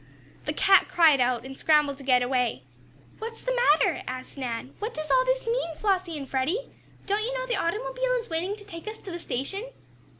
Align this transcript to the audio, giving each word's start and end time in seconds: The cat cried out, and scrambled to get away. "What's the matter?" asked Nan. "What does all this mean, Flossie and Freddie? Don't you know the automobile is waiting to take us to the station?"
The 0.45 0.53
cat 0.53 0.87
cried 0.89 1.21
out, 1.21 1.45
and 1.45 1.55
scrambled 1.55 1.97
to 1.97 2.03
get 2.03 2.23
away. 2.23 2.63
"What's 3.19 3.43
the 3.43 3.53
matter?" 3.55 4.01
asked 4.07 4.35
Nan. 4.35 4.73
"What 4.79 4.95
does 4.95 5.11
all 5.11 5.25
this 5.25 5.45
mean, 5.45 5.75
Flossie 5.77 6.17
and 6.17 6.27
Freddie? 6.27 6.71
Don't 7.05 7.21
you 7.23 7.37
know 7.37 7.45
the 7.45 7.55
automobile 7.57 8.13
is 8.17 8.27
waiting 8.27 8.55
to 8.55 8.65
take 8.65 8.87
us 8.87 8.97
to 8.97 9.11
the 9.11 9.19
station?" 9.19 9.65